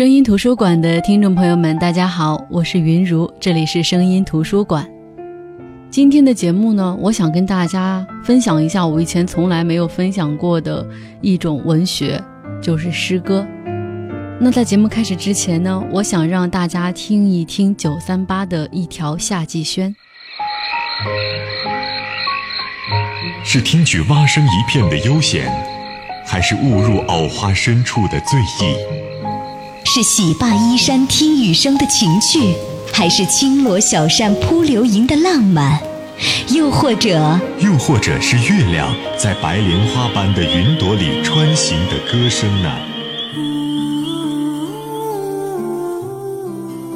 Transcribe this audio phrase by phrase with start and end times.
[0.00, 4.88] 声音图书馆的听众朋友们，大家好，我是云如，这里是声音图书馆。
[5.90, 10.88] 今天的节目呢，我想跟大家分享一下我以前从来没有分享过的
[11.20, 12.18] 一种文学，
[12.62, 13.46] 就是诗歌。
[14.40, 19.94] 那在节目开始之前呢，我想让大家听一听九三八的一条夏季轩。
[23.44, 25.52] 是听取蛙声一片的悠闲，
[26.24, 29.09] 还是误入藕花深处的醉意？
[29.92, 32.54] 是洗罢衣衫听雨声的情趣，
[32.92, 35.80] 还是轻罗小扇扑流萤的浪漫？
[36.50, 42.72] 又或者，又或者是月亮在白莲花般的云朵里穿行的歌声呢？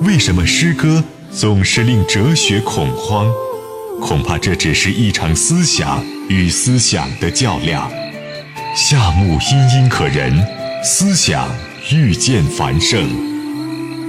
[0.02, 3.26] 为什么诗歌总是令哲学恐慌？
[4.00, 7.90] 恐怕这只是一场思想与思想的较量。
[8.76, 10.46] 夏木殷殷可人，
[10.84, 11.48] 思想
[11.92, 13.06] 遇见繁盛。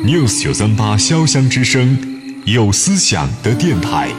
[0.05, 1.97] News 九三八潇湘之声，
[2.45, 4.09] 有思想的电台。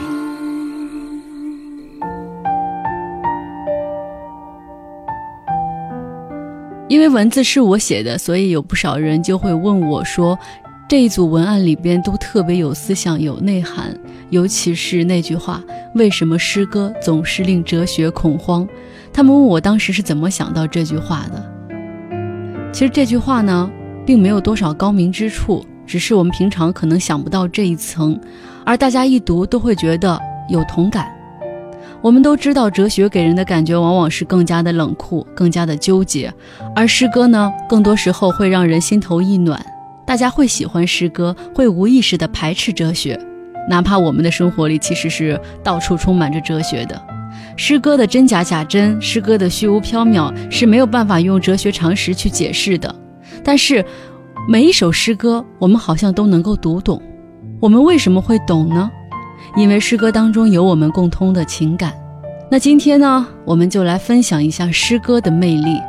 [6.87, 10.37] 因为文字是我写的，所以有不少人就会问我说。
[10.89, 13.93] 这一组文案里边都特别有思想、有内涵，
[14.29, 15.61] 尤其是那句话
[15.95, 18.65] ：“为什么诗歌总是令哲学恐慌？”
[19.11, 21.56] 他们问我当时是怎么想到这句话的。
[22.77, 23.67] 其实这句话呢，
[24.05, 28.21] 并没有多少高明之处，只是我们平常可能想不到这一层，
[28.63, 31.07] 而大家一读都会觉得有同感。
[32.03, 36.31] 我们都知道，哲学给人的感觉往往是更加的冷酷、更加的纠结，
[36.75, 39.59] 而诗歌呢，更多时候会让人心头一暖。
[40.05, 43.19] 大家会喜欢诗歌，会无意识地排斥哲学，
[43.67, 47.16] 哪怕我们的生活里其实是到处充满着哲学的。
[47.55, 52.93] 诗歌的真假假真，诗歌的虚无缥缈是没有办法用哲学常识去解释的。
[53.43, 53.83] 但是，
[54.47, 57.01] 每一首诗歌，我们好像都能够读懂。
[57.59, 58.89] 我们为什么会懂呢？
[59.55, 61.93] 因为诗歌当中有我们共通的情感。
[62.49, 65.79] 那今天呢，我们就来分享一下诗歌的魅力。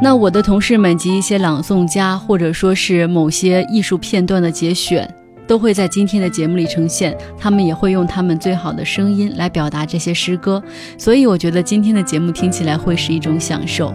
[0.00, 5.08] 那我的同事们及一些朗诵家，或者说是某些艺术片段的节选，
[5.52, 7.14] 都会在今天的节目里呈现。
[7.38, 10.62] 他们也会用他们最好的声音来表达这些诗歌，
[10.96, 13.92] 所以我觉得今天的节目听起来会是一种享受。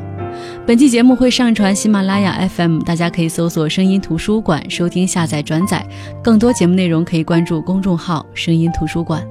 [0.68, 5.84] 本期节目会上传喜马拉雅 FM，大家可以搜索“声音图书馆”收听、下载、转载。
[6.24, 9.26] 更多节目内容可以关注公众号“声音图书馆”。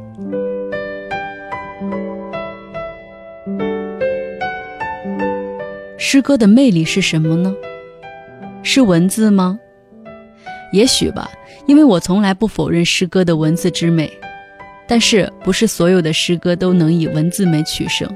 [5.96, 7.54] 诗歌的魅力是什么呢？
[8.64, 9.60] 是文字吗？
[10.72, 11.30] 也许吧，
[11.66, 14.10] 因为我从来不否认诗歌的文字之美，
[14.86, 18.08] 但是不是所有的诗歌都能以文字美取胜。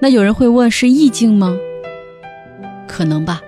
[0.00, 1.56] 那有人会问，是意境吗？
[2.86, 3.40] 可能吧，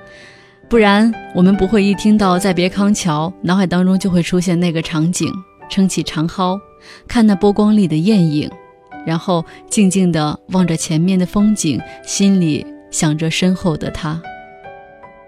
[0.69, 5.32] 不然我们不会一听到《再别康桥》，脑海当中就会出现那个场景：
[5.69, 6.58] 撑起长蒿，
[7.06, 8.50] 看那波光里的艳影，
[9.06, 12.66] 然后静静地望着前面的风景，心里。
[12.88, 14.22] 想着身后的他，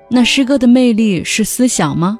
[0.08, 2.18] 那诗歌的魅力是思想吗？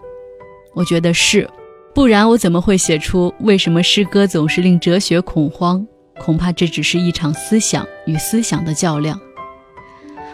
[0.78, 1.50] 我觉得是，
[1.93, 5.84] 不然我怎么会写出为什么诗歌总是令哲学恐慌？
[6.21, 9.21] 恐怕这只是一场思想与思想的较量。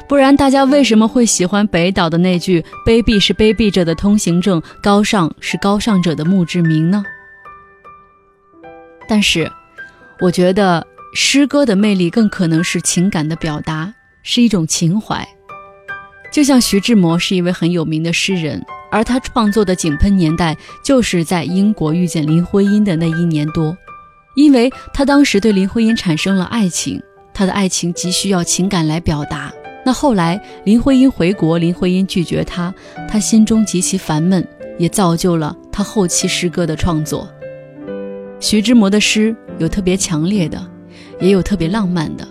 [0.07, 7.03] 不然大家为什么会喜欢北岛的那句“卑鄙是卑鄙者的通行证，高尚是高尚者的墓志铭”呢？
[9.09, 9.51] 但是，
[10.21, 13.95] 我觉得诗歌的魅力更可能是情感的表达。
[14.23, 15.27] 是一种情怀，
[16.31, 18.63] 就像徐志摩是一位很有名的诗人，
[18.95, 23.77] 而他创作的《井喷年代》就是在英国遇见林徽因的那一年多，
[24.37, 27.03] 因为他当时对林徽因产生了爱情，
[27.35, 29.53] 他的爱情急需要情感来表达。
[29.85, 32.73] 那后来林徽因回国，林徽因拒绝他，
[33.09, 34.47] 他心中极其烦闷，
[34.79, 37.29] 也造就了他后期诗歌的创作。
[38.39, 40.65] 徐志摩的诗有特别强烈的，
[41.21, 42.25] 也有特别浪漫的，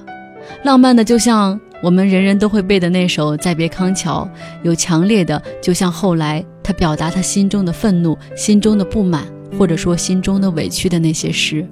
[0.64, 1.60] 浪漫的就像。
[1.84, 4.26] 我们人人都会背的那首《再别康桥》，
[4.64, 9.28] 有强烈的，就像后来他表达他心中的愤怒、心中的不满，
[9.58, 11.66] 或者说心中的委屈的那些诗。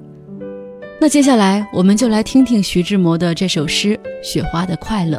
[1.00, 5.18] 那接下来我们就来听听徐志摩的这首诗《雪花的快乐》。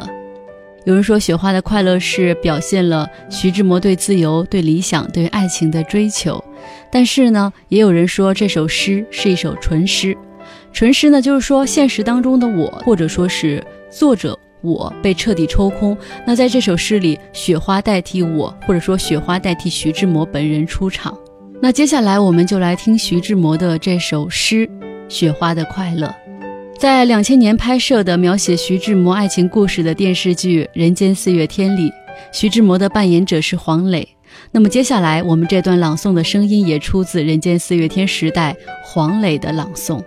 [0.86, 6.42] 有人说，《雪花的快乐》是表现了徐志摩对自由、对理想、对爱情的追求，
[6.92, 10.16] 但是呢，也有人说这首诗是一首纯诗。
[10.72, 14.38] 纯诗呢，就是说现实当中的我，或者说是作者。
[14.64, 15.96] 我被彻底抽空。
[16.26, 21.16] 那在这首诗里，雪花代替我，或者说雪花代替徐志摩本人出场。
[21.62, 24.66] 那接下来我们就来听徐志摩的这首诗
[25.08, 26.06] 《雪花的快乐》。
[26.78, 31.92] 在两千年拍摄的描写徐志摩爱情故事的电视剧《人间四月天》里，
[32.32, 34.06] 徐志摩的扮演者是黄磊。
[34.50, 40.02] 那么接下来我们这段朗诵的声音也出自《人间四月天》时代黄磊的朗诵。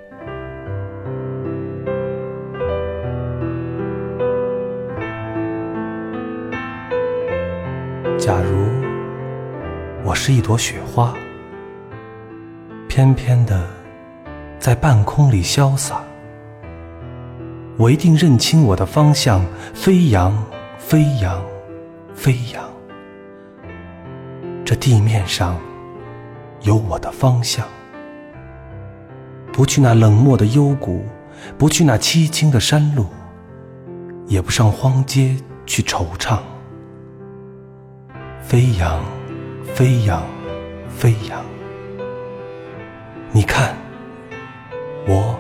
[8.28, 8.68] 假如
[10.04, 11.14] 我是一朵雪花，
[12.90, 13.66] 翩翩的
[14.60, 16.02] 在半空里潇洒，
[17.78, 20.38] 我一定认清我的方向，飞扬，
[20.78, 21.42] 飞扬，
[22.14, 22.62] 飞扬。
[24.66, 25.58] 这地面上
[26.64, 27.66] 有我的方向，
[29.54, 31.06] 不去那冷漠的幽谷，
[31.58, 33.06] 不去那凄清的山路，
[34.26, 36.40] 也不上荒街去惆怅。
[38.48, 39.04] 飞扬，
[39.76, 40.24] 飞扬，
[40.88, 41.44] 飞扬。
[43.34, 43.76] 你看，
[45.06, 45.38] 我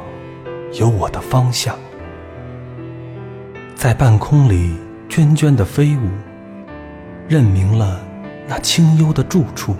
[0.74, 1.74] 有我的方向，
[3.75, 4.75] 在半空里
[5.07, 6.09] 涓涓的飞舞，
[7.30, 7.98] 认明了
[8.45, 9.74] 那清幽的住处，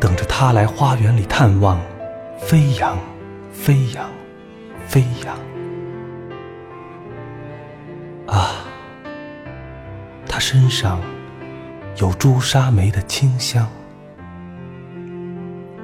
[0.00, 1.78] 等着他来花园里探望。
[2.38, 2.96] 飞扬，
[3.52, 4.08] 飞扬，
[4.86, 5.36] 飞扬。
[8.26, 8.64] 啊，
[10.26, 10.98] 他身上。
[11.96, 13.68] 有朱砂梅的清香。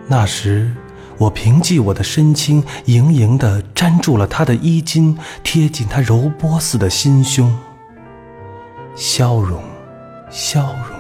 [0.07, 0.75] 那时，
[1.19, 7.57] 我凭借我的身轻，盈盈地粘住了他的衣襟，贴近他柔波似的心胸，
[8.97, 9.63] 消融，
[10.31, 10.97] 消融，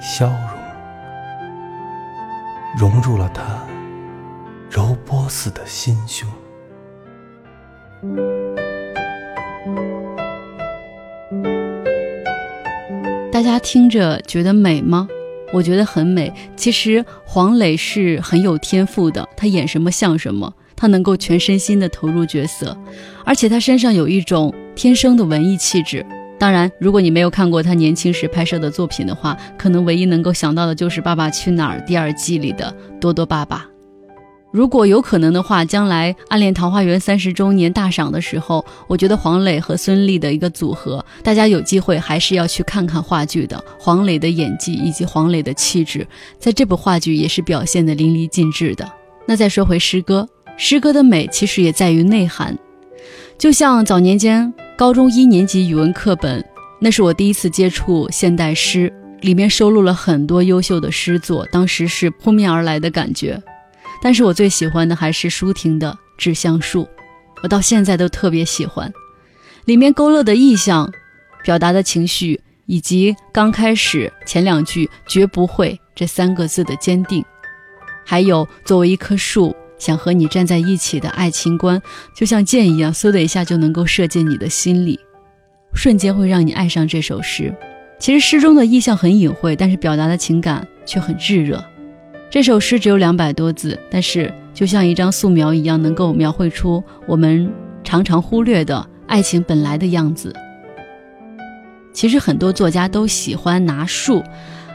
[0.00, 0.38] 消融，
[2.78, 3.42] 融入了他
[4.70, 6.26] 柔波似的心胸。
[13.34, 15.08] 大家听着觉得美吗？
[15.52, 16.32] 我觉得很美。
[16.54, 22.78] 其实黄磊是很有天赋的，他演什么像什么，他能够全身心的投入角色，
[23.24, 26.06] 而且他身上有一种天生的文艺气质。
[26.38, 33.66] 当然，如果你没有看过他年轻时拍摄的作品的话，可能唯一能够想到的就是《爸爸去哪儿》第二季里的多多爸爸。
[34.54, 43.60] 如果有可能的话，将来《暗恋桃花源》三十周年大赏的时候，我觉得黄磊和孙俪的一个组合，大家有机会还是要去看看话剧的。
[43.80, 46.06] 黄磊的演技以及黄磊的气质，
[46.38, 48.88] 在这部话剧也是表现的淋漓尽致的。
[49.26, 52.56] 那再说回诗歌，诗歌的美其实也在于内涵。
[53.36, 56.44] 就像早年间高中一年级语文课本，
[56.78, 58.92] 那是我第一次接触现代诗，
[59.22, 63.42] 里面收录了很多优秀的诗作，当时是扑面而来的感觉。
[64.04, 66.82] 但是我最喜欢的还是舒婷的《致橡树》，
[67.42, 68.92] 我到现在都特别喜欢，
[69.64, 70.92] 里面勾勒的意象、
[71.42, 77.24] 表达的情绪，以及刚开始前两句“绝不会”这三个字的坚定，
[78.04, 81.80] 还有作为一棵树想和你站在一起的爱情观，
[82.14, 85.00] 就像箭一样，嗖的一下就能够射进你的心里，
[85.74, 87.50] 瞬间会让你爱上这首诗。
[87.98, 91.64] 其实诗中的意象很隐晦，但是表达的情感却很炙热。
[92.34, 97.48] 这首诗只有两百多字，但是就像一张素描一样，能够描绘出我们
[97.84, 100.34] 常常忽略的爱情本来的样子。
[101.92, 104.20] 其实很多作家都喜欢拿树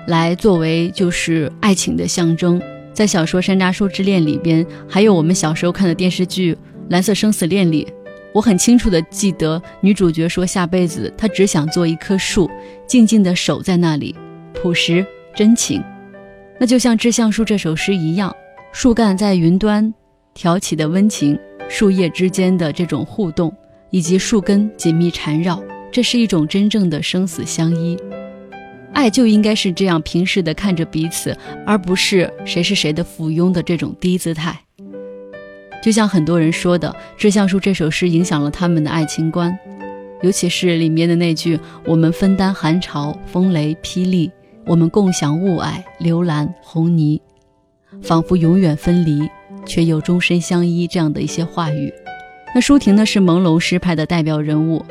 [0.08, 2.62] 来作为就是爱情的象征，
[2.94, 6.56] 在小说《山楂树之恋》里边，还有我们小时候看的电视剧
[6.88, 7.86] 《蓝色生死恋》里，
[8.34, 12.50] 我很清楚的记得女主角说下辈子她只想做一棵树，
[12.88, 14.16] 静静的守在那里，
[14.54, 15.84] 朴实真情。
[16.60, 18.36] 那就像《致橡树》这首诗一样，
[18.74, 19.94] 树干在云端
[20.34, 21.40] 挑起的温情，
[21.70, 23.56] 树叶之间的这种互动，
[23.92, 27.98] 以及树根紧密缠绕，这是一种真正的生死相依。
[28.92, 31.36] 爱就应该是这样平视的看着彼此，
[31.66, 34.60] 而不是谁是谁的附庸的这种低姿态。
[35.82, 39.58] 就像很多人说的，《致橡树》这首诗影响了他们的爱情观，
[40.22, 44.30] 尤其是里面的那句“我们分担寒潮、风雷、霹雳”。
[44.66, 47.22] 我们共享雾霭、流岚、红泥，
[48.02, 49.28] 仿佛永远分离，
[49.66, 50.86] 却又终身相依。
[50.86, 51.92] 这样的一些话语。
[52.54, 54.86] 那舒婷呢，是朦胧诗派的代表人物。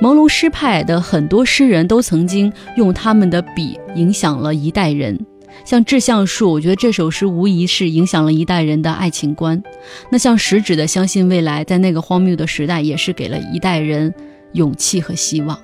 [0.00, 5.18] 朦胧诗派的很多诗人都曾经用他们的笔影响了一代人。
[5.64, 9.62] 像《致橡树》，我觉得这首诗无疑是影响了一代人的爱情观。
[10.10, 14.12] 那像食指的《相信未来》，在那个荒谬的时代，也是给了一代人
[14.52, 15.58] 勇气和希望。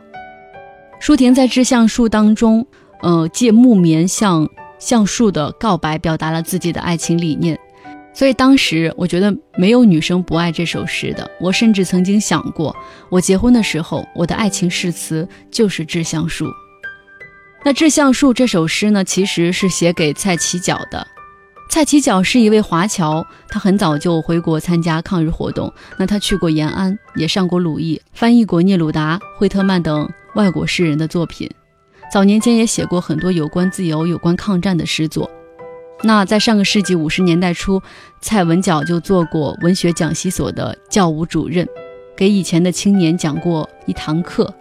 [1.00, 2.66] 舒婷在《致橡树》当中。
[3.02, 7.58] 呃，借木棉向橡树的告白，表达了自己的爱情理念。
[8.14, 11.30] 所以当时我觉得没有女生不爱这首诗的。
[11.40, 12.74] 我甚至曾经想过，
[13.10, 16.46] 我结婚的时候，我的爱情誓词就是《致橡树》。
[17.64, 21.06] 那《致橡树》这首诗呢，其实是写给蔡启角的。
[21.70, 25.72] 蔡启角是一位华侨，他很早就回国参加抗日活动。
[25.96, 31.48] 那他去过延安，也上过鲁艺，翻译过聂鲁达、惠特曼等外国诗人的作品。
[32.10, 35.30] 早年间也写过很多有关自由、有关抗战的诗作。
[36.02, 37.82] 那在上个世纪五十年代初，
[38.20, 41.66] 蔡文角就做过文学讲习所的教务主任，
[42.16, 44.52] 给以前的青年讲过一堂课。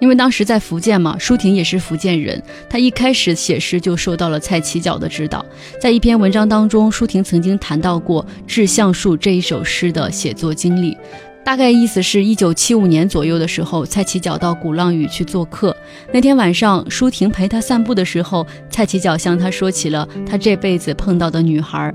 [0.00, 5.44] 因为当时在福建嘛，舒婷也是福建人，她一开始写诗就受到了蔡其角的指导。
[5.80, 10.96] 在一篇文章当中，舒婷曾经谈到过《致橡树》这一首诗的写作经历。
[11.44, 15.74] 大概意思是一九七五年左右的时候，蔡其角到鼓浪屿去做客。
[16.12, 21.92] 那天晚上，舒婷陪他散步的时候，蔡其角向他说起了他这辈子碰到的女孩。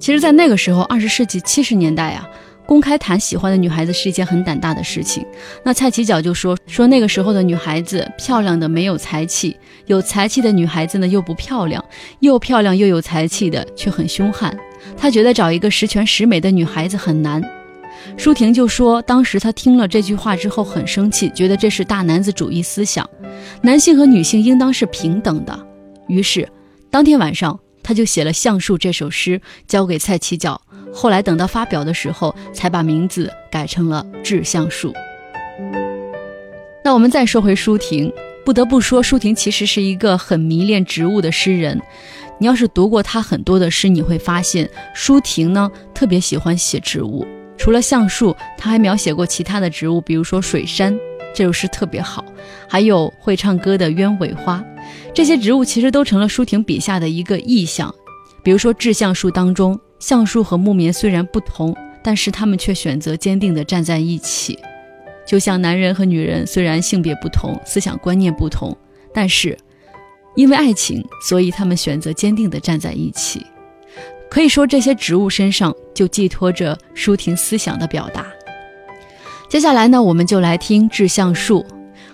[0.00, 2.28] 其实，在那个时候，二十世纪七十年代啊，
[2.66, 5.24] 公开谈喜欢的女孩子是一件很胆大的事情。
[5.64, 11.84] 那蔡其角就说说那个时候的女孩子漂亮的没有才气，有才气的女孩子呢又不漂亮，
[12.18, 14.56] 又漂亮又有才气的却很凶悍。
[14.96, 17.40] 他觉得找一个十全十美的女孩子很难。
[18.16, 23.08] 舒婷就说，当时她听了这句话之后很生气，觉得这是大男子主义思想，
[23.62, 25.66] 男性和女性应当是平等的。
[26.06, 26.48] 于是，
[26.90, 30.60] 当天晚上，他就写了《橡树》这首诗，交给蔡其角。
[30.92, 34.92] 后来等到发表的时候，才把名字改成了《致橡树》。
[36.84, 38.10] 那我们再说回舒婷，
[38.44, 41.78] 不得不说，舒婷其实是一个很迷恋植物的诗人。
[42.40, 47.26] 你要是读过他很多的诗，你会发现，舒婷呢特别喜欢写植物。
[47.58, 50.96] 除了橡树，他还描写过其他的植物，比如说水杉，
[51.34, 52.24] 这首诗特别好。
[52.68, 54.64] 还有会唱歌的鸢尾花，
[55.12, 57.94] 这些植物其实都成了舒婷笔下的一个意象。
[58.42, 64.58] 比如说《致橡树》当中，橡树和木棉虽然不同，但是他们却选择坚定地站在一起。
[65.26, 68.74] 就像男人和女人虽然性别不同，思想观念不同，
[69.12, 69.58] 但是
[70.36, 73.44] 因为爱情，所以他们选择坚定地站在一起。
[74.30, 78.26] 可以说，这些植物身上就寄托着舒婷思想的表达。
[79.48, 81.60] 接下来呢，我们就来听《致橡树》。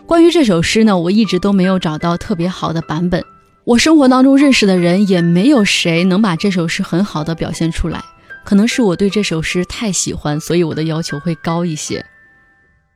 [0.07, 3.23] 关于这首诗呢，我一直都没有找到特别好的版本。
[3.65, 8.01] 我生活当中认识的人也没有谁能把这首诗很好的表现出来。
[8.45, 12.05] 可能是我对这首诗太喜欢，所以我的要求会高一些。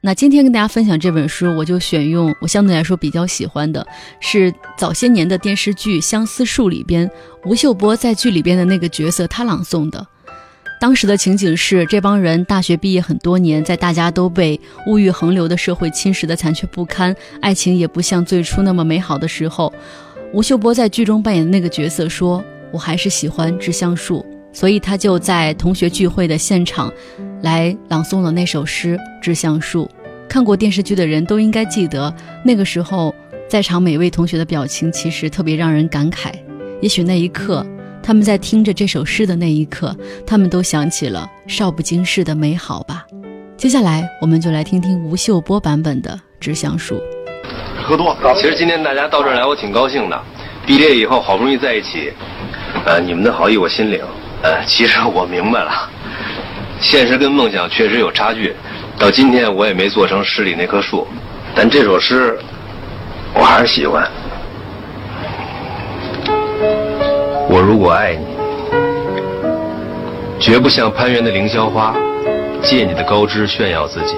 [0.01, 3.85] 那今天跟大家分享这本书，我就选用我相对来说比较喜欢的，
[4.21, 7.11] 是早些年的电视剧《相思树》里边
[7.45, 10.07] 吴秀波在剧里边的那个角色，他朗诵的。
[10.81, 19.73] 当时的情景是，这帮人大学毕业很多年，在大家都被物欲横流的社会侵蚀的残缺不堪，爱情也不像最初那么美好的时候，
[20.33, 26.93] 吴秀波在剧中扮演的那个角色说：“我还是喜欢致橡树。”所以他就在同学聚会的现场，
[27.43, 29.85] 来朗诵了那首诗《致橡树》。
[30.29, 32.13] 看过电视剧的人都应该记得，
[32.45, 33.15] 那个时候
[33.49, 36.33] 在场每位同学的表情其实特别让人感慨。
[36.81, 37.65] 也许那一刻，
[38.03, 43.07] 他们在听着这首诗的那一刻，他们都想起了少不经事的美好吧。
[43.57, 46.97] 接下来，我们就来听听吴秀波版本的《致橡树》。
[47.83, 50.23] 喝多，其实今天大家到这儿来，我挺高兴的。
[50.67, 52.13] 毕业以后好不容易在一起，
[52.85, 54.01] 呃，你们的好意我心领。
[54.43, 55.71] 呃，其实我明白了，
[56.81, 58.55] 现实跟梦想确实有差距。
[58.99, 61.07] 到今天我也没做成诗里那棵树，
[61.55, 62.39] 但这首诗
[63.35, 64.09] 我还是喜欢。
[67.49, 68.27] 我如果爱你，
[70.39, 71.95] 绝不像攀援的凌霄花，
[72.63, 74.17] 借你的高枝炫耀自己。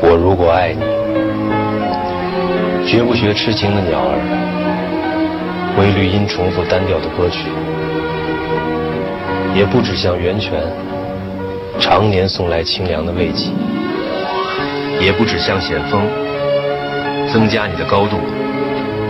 [0.00, 0.82] 我如果爱你，
[2.88, 4.41] 绝不学痴情的鸟儿。
[5.78, 7.48] 为绿荫重复单调的歌曲，
[9.54, 10.62] 也不止向源泉
[11.80, 13.50] 常年送来清凉的慰藉，
[15.00, 16.02] 也不止向险峰
[17.32, 18.18] 增加你的高度，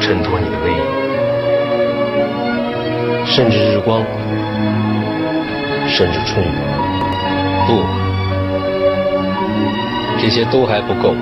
[0.00, 0.76] 衬托你的威仪，
[3.26, 4.04] 甚至日光，
[5.88, 6.50] 甚至春雨，
[7.66, 7.82] 不，
[10.20, 11.16] 这些都还不够，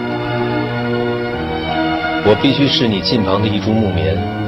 [2.27, 4.40] 我必须是你近旁的一株木棉。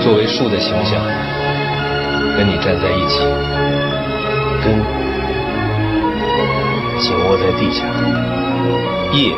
[0.00, 0.98] 作为树的形象，
[2.36, 3.20] 跟你站在一起，
[4.64, 4.72] 根
[6.98, 7.84] 紧握在地下，
[9.12, 9.30] 叶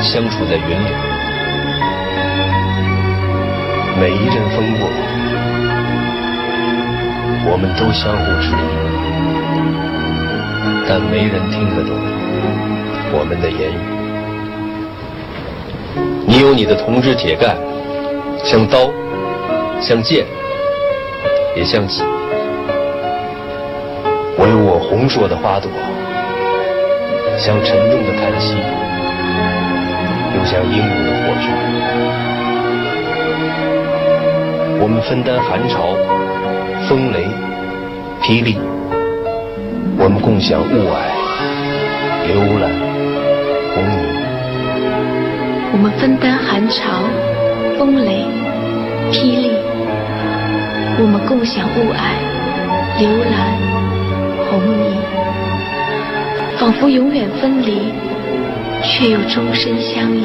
[0.00, 0.90] 相处在云里。
[4.00, 4.88] 每一阵风过，
[7.50, 8.64] 我们都相互质疑，
[10.88, 11.90] 但没人听得懂
[13.12, 13.78] 我们的言语。
[16.26, 17.56] 你有你的铜枝铁干，
[18.44, 18.88] 像刀。
[19.82, 20.24] 像剑，
[21.56, 22.04] 也像戟。
[24.38, 25.68] 我有我红硕的花朵，
[27.36, 28.54] 像沉重的叹息，
[30.36, 31.50] 又像英勇的火炬。
[34.80, 35.96] 我们分担寒潮、
[36.88, 37.26] 风雷、
[38.22, 38.56] 霹雳，
[39.98, 41.10] 我们共享雾霭、
[42.28, 42.70] 流岚、
[43.74, 43.98] 红霓。
[45.72, 47.02] 我们分担寒潮、
[47.76, 48.24] 风雷、
[49.10, 49.50] 霹雳，
[51.02, 51.98] 我们共享雾霭、
[53.00, 53.34] 流岚、
[54.46, 54.94] 红霓，
[56.56, 57.92] 仿佛永远分离，
[58.84, 60.22] 却又终身相依。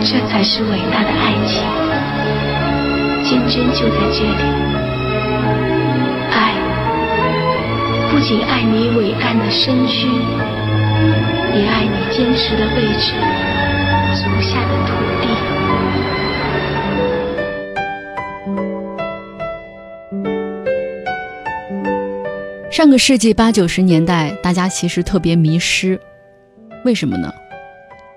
[0.00, 1.62] 这才是伟大的爱情，
[3.22, 4.42] 坚贞就在这里。
[6.32, 6.52] 爱
[8.10, 10.08] 不仅爱你伟岸的身躯，
[11.54, 13.14] 也爱你坚持的位置，
[14.16, 15.28] 足下的土地。
[22.82, 26.00] 上个世纪八九十年代，大家其实特别迷诗，
[26.84, 27.32] 为什么呢？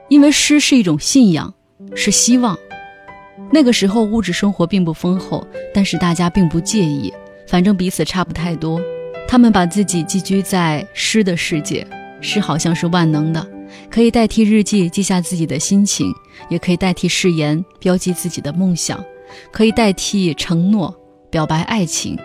[0.10, 1.54] 因为诗是一种信仰。
[1.94, 2.58] 是希望。
[3.52, 7.14] 那个时候物质生活并不丰厚，但是大家并不介意，
[7.48, 8.82] 反正彼此差不太多。
[9.28, 11.86] 他们把自己寄居在诗的世界，
[12.20, 13.48] 诗好像是万能的，
[13.92, 16.12] 可以代替日记记下自己的心情，
[16.50, 19.00] 也可以代替誓言标记自己的梦想，
[19.52, 20.92] 可以代替承诺
[21.30, 22.18] 表白爱情。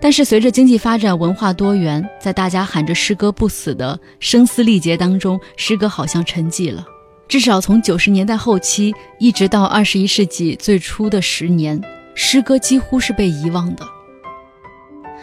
[0.00, 6.86] 但是随着经济发展、文化多元，在大家喊着诗歌不死的声嘶力竭当中，诗歌好像沉寂了。
[7.28, 11.80] 至少从九十年代后期一直到二十一世纪最初的十年，
[12.14, 13.84] 诗歌几乎是被遗忘的。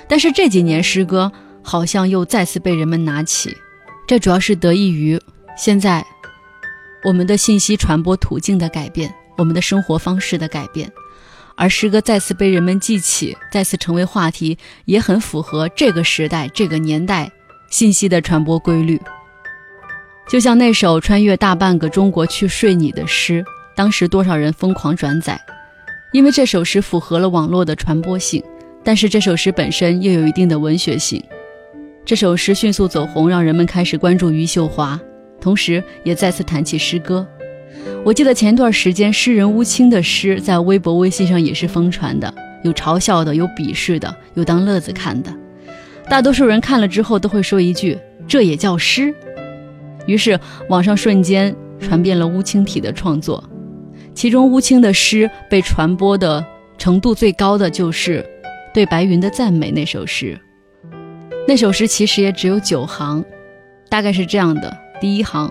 [0.08, 3.56] 但是这几年，诗歌好像又再次被人们拿起，
[4.06, 5.18] 这主要是得益于
[5.58, 6.06] 现在
[7.06, 10.92] 我们的信息传播途径的改变，我们的生活方式的改变，
[11.56, 17.32] 而诗歌再次被人们记起，再次成为话题，也很符合这个时代、这个年代
[17.70, 19.00] 信息的传播规律。
[20.28, 23.44] 就像那首穿越大半个中国去睡你的诗，
[23.76, 25.40] 当时多少人疯狂转载，
[26.12, 28.44] 因为这首诗符合了网络的传播性，
[28.84, 31.24] 但是这首诗本身又有一定的文学性。
[32.06, 35.00] 这首诗迅速走红，让人们开始关注余秀华，
[35.40, 37.28] 同时也再次谈起诗歌。
[38.04, 42.34] 我记得前段时间诗人乌青的诗在微博、微信上也是疯传的，
[42.64, 45.34] 有嘲笑的，有鄙视的，有当乐子看的。
[46.10, 49.14] 大多数人看了之后都会说一句：“这也叫诗？”
[50.06, 53.42] 于是，网上瞬间传遍了乌青体的创作，
[54.14, 56.46] 其中乌青的诗被传播的
[56.78, 58.26] 程度最高的就是
[58.74, 60.38] 对白云的赞美那首诗。
[61.48, 63.24] 那首诗其实也只有九行，
[63.88, 65.50] 大概是这样的：第一行，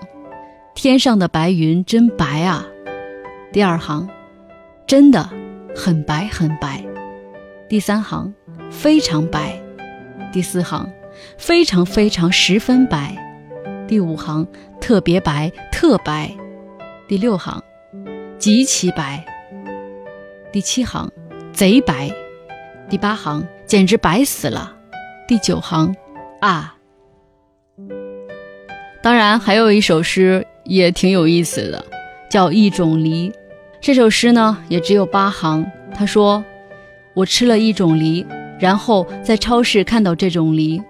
[0.75, 2.65] 天上的白云真白啊；
[3.51, 4.09] 第二行，
[4.85, 5.29] 真的
[5.75, 6.83] 很白很白；
[7.69, 8.33] 第三行，
[8.69, 9.61] 非常白；
[10.33, 10.91] 第四行，
[11.37, 13.15] 非常非常十分白。
[13.87, 14.45] 第五行
[14.81, 16.35] 特别白，特白；
[17.07, 17.61] 第六行
[18.37, 19.23] 极其白；
[20.51, 21.09] 第七行
[21.53, 22.11] 贼白；
[22.89, 24.75] 第八行简直白死了；
[25.27, 25.95] 第九行
[26.41, 26.75] 啊，
[29.01, 31.85] 当然还有一首诗也挺有意思的，
[32.29, 33.29] 叫《一种梨》。
[33.81, 35.65] 这首诗呢也只有八行。
[35.93, 36.43] 他说
[37.13, 38.25] ：“我吃了一种梨，
[38.59, 40.81] 然后在超市看到这种梨，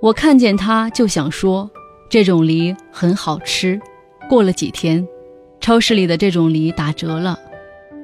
[0.00, 1.70] 我看见它就想说。”
[2.08, 3.80] 这种梨很好吃。
[4.28, 5.04] 过了几天，
[5.60, 7.36] 超市里的这种梨打折了，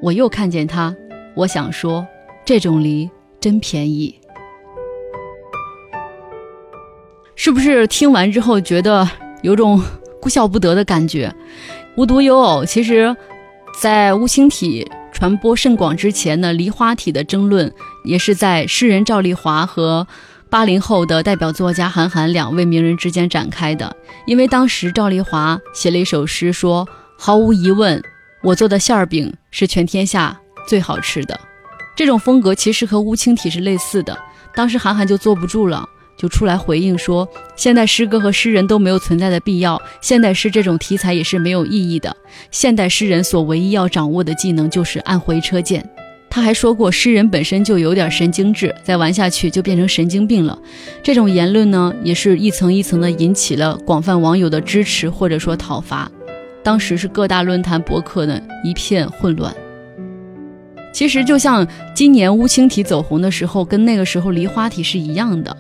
[0.03, 0.92] 我又看见它，
[1.37, 2.05] 我想说，
[2.44, 4.12] 这种梨真便宜。
[7.37, 9.09] 是不是听完之后觉得
[9.42, 9.81] 有种
[10.23, 11.35] 哭笑不得的感觉？
[11.97, 13.17] 无独有偶，其实，
[13.81, 17.73] 在乌青体传播甚广之前呢，梨花体的争论
[18.05, 20.07] 也是在诗人赵丽华和。
[20.49, 26.87] 八零后的代表作家韩寒两位名人之间展开的，因为当时赵丽华写了一首诗，说
[27.19, 28.01] 毫无疑问，
[28.45, 31.41] 我做的馅儿饼是全天下最好吃的。
[31.97, 34.17] 这种风格其实和乌青体是类似的。
[34.55, 35.89] 当时韩寒就坐不住了，
[36.23, 42.17] 就出来回应说，现代诗歌和诗人都没有存在的必要，现代诗这种题材也是没有意义的。
[42.53, 45.85] 现代诗人所唯一要掌握的技能就是按回车键。
[46.31, 50.57] 他还说过，诗人本身就有点神经质，再玩下去就变成神经病了。
[51.03, 56.09] 这种言论呢，也是一层一层的引起了广泛网友的支持或者说讨伐。
[56.63, 59.53] 当时是各大论坛博客呢一片混乱。
[60.93, 65.57] 其实就像今年乌青体走红的时候，跟那个时候梨花体是一样的。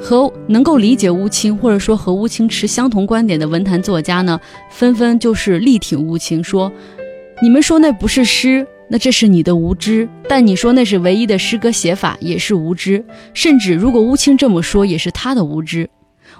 [0.00, 4.40] 和能够理解乌青或者说和乌青持相同观点的文坛作家呢，
[4.70, 6.72] 纷纷就是力挺乌青，说
[7.42, 15.90] ：“你们说那不是诗。”那这是你的无知，但你说那是唯一的诗歌写法也是无知，甚至如果乌青这么说也是他的无知。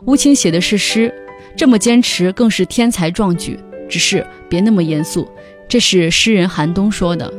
[0.04, 1.12] 乌青写的是诗，
[1.56, 3.58] 这么坚持更是天才壮举。
[3.88, 5.28] 只是别那么严肃，
[5.66, 7.34] 这是诗人韩东说的。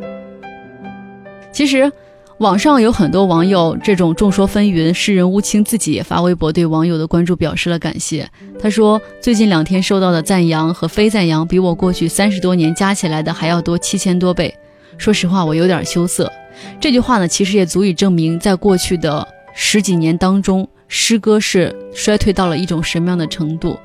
[1.54, 1.90] 其实，
[2.40, 8.30] 网上有很多网友这种众说纷纭，诗人乌青自己也发微博对网友的关注表示了感谢。
[8.62, 14.54] 他说：“最近两天收到的赞扬和非赞扬，比我过去三十多年加起来的还要多七千多倍。
[15.00, 16.32] 说实话，我有点羞涩。”
[16.80, 23.76] 这句话呢，其实也足以证明，在过去的十几年当中，诗歌是衰退到了一种什么样的程度。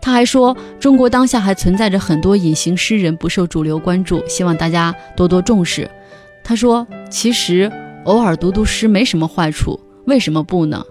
[0.00, 5.88] 他还说：“中国当下还存在着很多隐形诗人不受主流关注，希望大家多多重视。”
[6.42, 7.70] 他说：“其实。”
[8.04, 10.84] 偶尔读读诗没什么坏处，为什么不呢？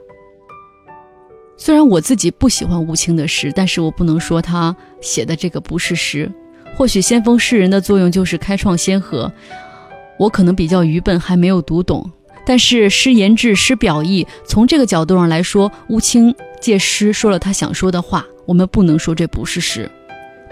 [1.57, 6.31] 虽然我自己不喜欢吴清的诗，但是我不能说他写的这个不是诗。
[6.73, 9.31] 或许先锋诗人的作用就是开创先河，
[10.17, 12.09] 我可能比较愚笨，还没有读懂。
[12.45, 19.91] 但是诗言志、诗表意，从这个角度上来说，吴清借诗说了他想说的话，我们不能说这不是诗。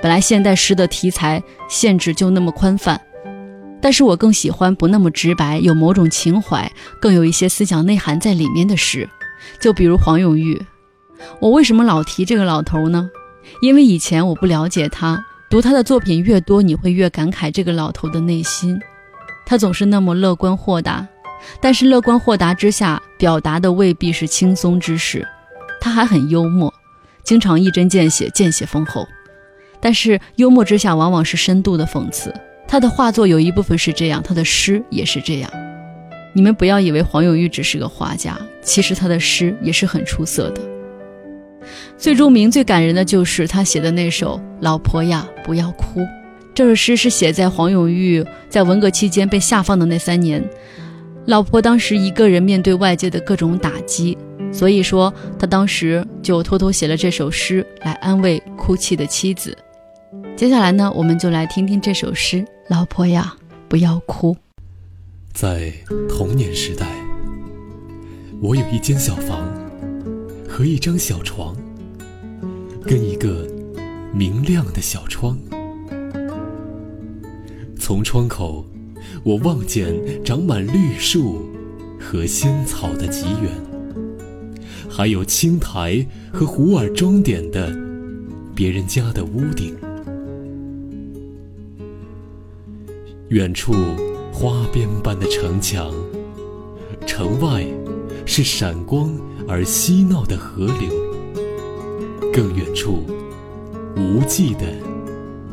[0.02, 3.00] 本来现代诗的题材限制就那么宽泛。
[3.82, 9.10] 但是我更喜欢不那么直白，有某种情怀，更有一些思想内涵在里面的诗。
[9.62, 10.62] 就比如黄永玉，
[11.40, 13.10] 我为什么老提这个老头呢？
[13.62, 18.80] 因为以前我不了解他，读他的作品越多，你会越感慨这个老头的内心。
[19.46, 21.08] 他总是那么乐观豁达，
[21.62, 25.26] 但是乐观豁达之下表达的未必是轻松之事。
[25.82, 26.72] 他还很幽默，
[27.24, 29.08] 经常一针见血，见血封喉。
[29.80, 32.34] 但是幽默之下往往是深度的讽刺。
[32.72, 35.52] 他的画作有一部分是这样，他的诗也是这样。
[36.34, 40.62] 你们不要以为黄永玉只是个画家，其实他的诗也是很出色的。
[41.98, 46.02] 最著名、最感人的就是他写的那首《老婆呀，不要哭》。
[46.54, 50.48] 这首诗是写在黄永玉在文革期间被下放的那三年，
[51.26, 54.16] 老婆当时一个人面对外界的各种打击，
[54.52, 59.58] 所以说他当时就偷偷写了这首诗来安慰哭泣的妻子。
[60.36, 62.46] 接下来呢，我们就来听听这首诗。
[62.70, 63.36] 老婆呀，
[63.68, 64.38] 不要哭。
[65.34, 65.74] 在
[66.08, 66.86] 童年时代，
[68.40, 69.52] 我有一间小房
[70.48, 71.58] 和一张小床，
[72.84, 73.48] 跟一个
[74.14, 75.36] 明亮的小窗。
[77.80, 78.64] 从窗口，
[79.24, 81.50] 我望见长满绿树
[82.00, 83.50] 和仙草的极远，
[84.88, 87.76] 还有青苔和胡耳装点的
[88.54, 89.76] 别人家的屋顶。
[93.30, 93.74] 远处，
[94.34, 95.94] 花边般的城墙，
[97.06, 97.64] 城外
[98.26, 99.16] 是闪光
[99.48, 100.90] 而嬉闹的河流。
[102.34, 103.04] 更远处，
[103.96, 104.62] 无际的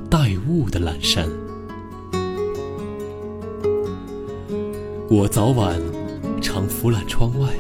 [0.08, 1.28] 带雾的阑珊。
[5.10, 5.78] 我早晚
[6.40, 7.50] 常俯览窗外，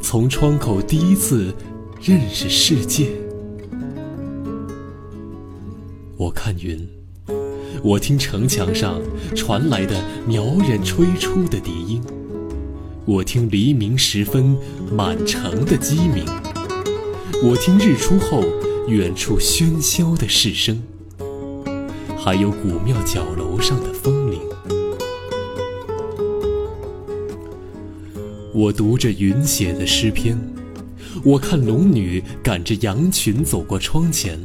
[0.00, 1.52] 从窗口第一次
[2.00, 3.10] 认识世界。
[6.16, 7.01] 我看云。
[7.84, 9.00] 我听城墙上
[9.34, 12.00] 传来的苗人吹出的笛音，
[13.04, 14.56] 我听黎明时分
[14.92, 16.24] 满城的鸡鸣，
[17.42, 18.44] 我听日出后
[18.86, 20.80] 远处喧嚣的市声，
[22.16, 24.40] 还有古庙角楼上的风铃。
[28.54, 30.38] 我读着云写的诗篇，
[31.24, 34.38] 我看龙女赶着羊群走过窗前，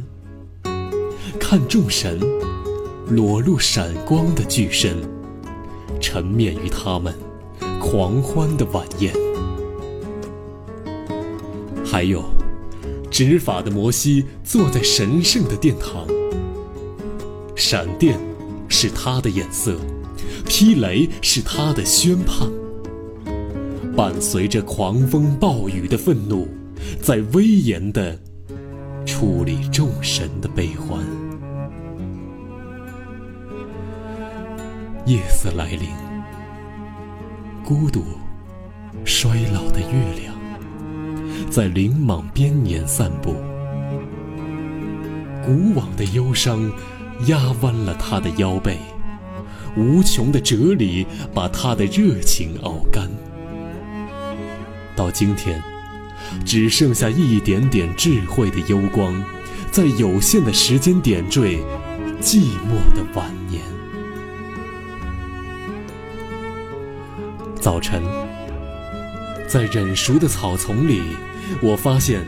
[1.40, 2.20] 看众神。
[3.10, 4.98] 裸露闪光的巨身，
[6.02, 7.16] 沉湎于他们
[7.80, 9.14] 狂欢的晚宴。
[11.86, 12.22] 还有，
[13.10, 16.06] 执法的摩西坐在神圣的殿堂，
[17.56, 18.20] 闪电
[18.68, 19.78] 是他的眼色，
[20.46, 22.50] 霹雷是他的宣判，
[23.96, 26.46] 伴随着狂风暴雨的愤怒，
[27.02, 28.20] 在威严地
[29.06, 31.27] 处理众神的悲欢。
[35.08, 35.88] 夜色来临，
[37.64, 38.04] 孤独、
[39.06, 40.36] 衰老的月亮
[41.50, 43.34] 在林莽边沿散步，
[45.46, 46.70] 古往的忧伤
[47.28, 48.78] 压弯了他的腰背，
[49.78, 53.10] 无穷的哲理把他的热情熬干。
[54.94, 55.64] 到今天，
[56.44, 59.24] 只剩下一点点智慧的幽光，
[59.72, 61.62] 在有限的时间点缀
[62.20, 63.77] 寂寞的晚年。
[67.68, 68.02] 早晨，
[69.46, 71.02] 在忍熟的草丛里，
[71.62, 72.26] 我发现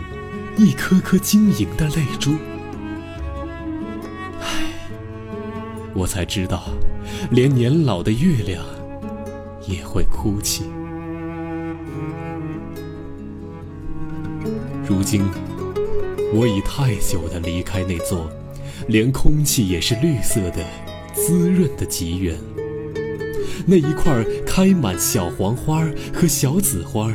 [0.58, 2.34] 一颗颗晶莹的泪珠。
[4.42, 4.66] 唉，
[5.94, 6.66] 我才知道，
[7.32, 8.62] 连年老的月亮
[9.66, 10.66] 也会哭泣。
[14.86, 15.24] 如今，
[16.34, 18.30] 我已太久的离开那座，
[18.90, 20.66] 连空气也是绿色的、
[21.14, 22.38] 滋润的极原。
[23.66, 27.14] 那一块开满小黄花和小紫花，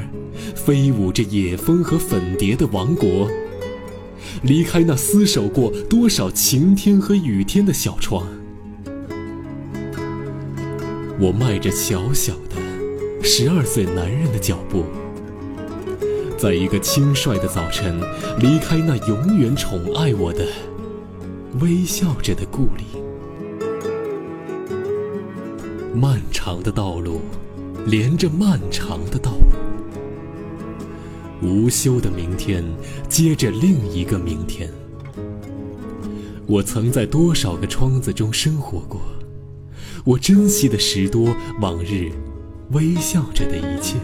[0.54, 3.28] 飞舞着野蜂和粉蝶的王国。
[4.42, 8.26] 离开那厮守过多少晴天和雨天的小窗，
[11.18, 12.56] 我迈着小小的
[13.22, 14.84] 十二岁男人的脚步，
[16.36, 18.00] 在一个轻率的早晨，
[18.38, 20.46] 离开那永远宠爱我的、
[21.60, 23.03] 微笑着的故里。
[25.94, 27.20] 漫长的道路，
[27.86, 29.46] 连着漫长的道路。
[31.40, 32.64] 无休的明天，
[33.08, 34.68] 接着另一个明天。
[36.46, 39.00] 我曾在多少个窗子中生活过，
[40.04, 42.10] 我珍惜的十多往日
[42.72, 43.96] 微笑着的一切。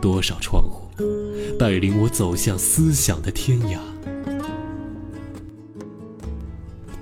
[0.00, 0.88] 多少窗户，
[1.56, 3.78] 带领我走向思想的天涯。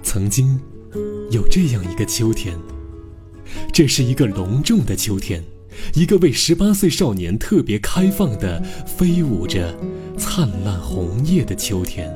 [0.02, 0.60] 曾经，
[1.30, 2.58] 有这样一个秋天，
[3.72, 5.42] 这是一个隆重的秋天。
[5.94, 9.72] 一个为十八岁少年特别开放的、飞舞着
[10.18, 12.12] 灿烂红叶的秋天，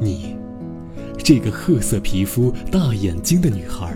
[0.00, 0.34] 你，
[1.18, 3.94] 这个褐色皮肤、大眼睛的女孩，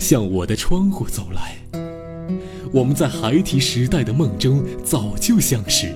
[0.00, 1.54] 向我的窗户走来。
[2.72, 5.94] 我们在孩提时代的梦中早就相识，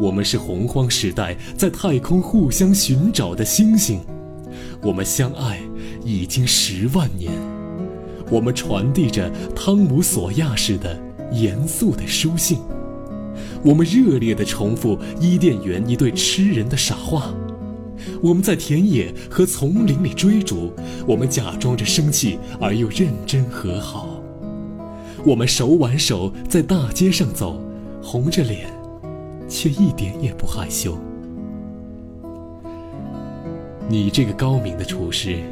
[0.00, 4.00] 我们是洪荒时代在太空互相寻找的星星，
[4.80, 5.60] 我们相爱
[6.04, 7.32] 已经十万年。
[8.30, 10.98] 我们传递着汤姆·索亚式的
[11.32, 12.58] 严肃的书信，
[13.62, 17.34] 我们热烈地重复伊甸园一对痴人的傻话，
[18.22, 20.72] 我们在田野和丛林里追逐，
[21.06, 24.18] 我们假装着生气而又认真和好，
[25.26, 27.62] 我们手挽手在大街上走，
[28.02, 28.66] 红着脸，
[29.46, 30.96] 却一点也不害羞。
[33.90, 35.42] 你这个高明的厨师。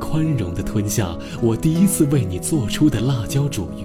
[0.00, 3.84] 宽容地吞下我第一次为你做出的辣椒煮鱼。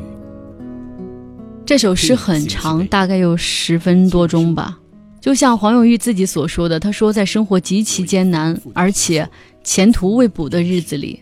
[1.66, 4.80] 这首诗很长，大概有十分多钟吧。
[5.20, 9.28] 就像黄永玉自己所说的，他说在生活极其艰难，而且
[9.64, 11.20] 前途未卜的日子里，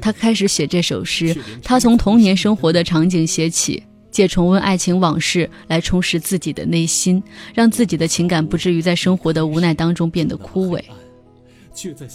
[0.00, 1.36] 他开始写这首诗。
[1.62, 7.20] 他从童年生活的场景写起，借重温爱情往事来充实自己的内心，
[7.52, 10.80] 让自己的情感不至于在生活的无奈当中变得枯萎。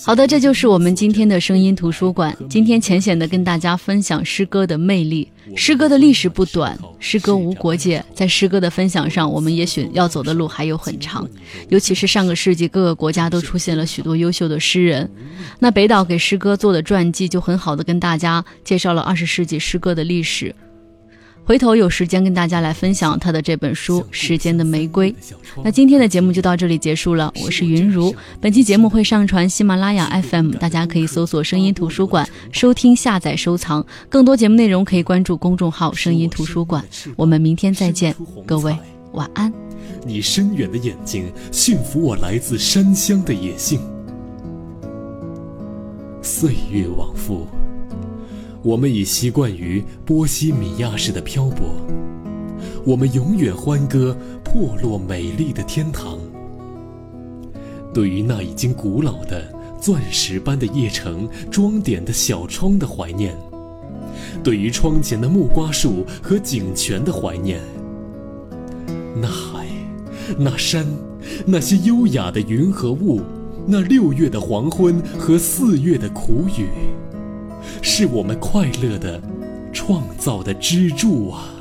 [0.03, 2.35] 好的，这就是我们今天的声音图书馆。
[2.49, 5.27] 今天浅显的跟大家分享诗歌的魅力。
[5.55, 8.03] 诗歌的历史不短，诗歌无国界。
[8.13, 11.27] 在诗歌的分享上，我们也许要走的路还有很长。
[11.69, 15.09] 尤其是上个世纪，各个国家都出现了许多优秀的诗人。
[15.59, 20.53] 那北岛给诗歌做的传记，就很好的跟大家介绍了二十世纪诗歌的历史。
[21.45, 25.11] 回头有时间跟大家来分享他的这本书《时间的玫瑰》。
[25.63, 28.13] 那今天的节目就到这里结束了，我是云如。
[28.41, 33.85] 本期节目会上传喜马拉雅 FM，大家可以搜索“声音图书馆”收听、下载、收藏。
[34.09, 36.83] 更多节目内容可以关注公众号“声音图书馆”。
[37.15, 38.75] 我们明天再见，各位
[39.11, 39.53] 晚安。
[40.03, 43.79] 你深远的眼睛驯服我来自山乡的野性。
[46.23, 47.47] 岁月往复。
[48.65, 51.67] 我们已习惯于波西米亚式的漂泊，
[52.83, 56.17] 我们永远欢歌破落美丽的天堂。
[57.93, 63.37] 对于那已经古老的钻石般的叶城装点的小窗的怀念，
[64.43, 67.61] 对于窗前的木瓜树和井泉的怀念，
[69.15, 69.67] 那海，
[70.39, 70.87] 那山，
[71.45, 73.21] 那些优雅的云和雾，
[73.67, 76.67] 那六月的黄昏和四月的苦雨。
[77.81, 79.21] 是我们快乐的、
[79.73, 81.54] 创造的支柱啊！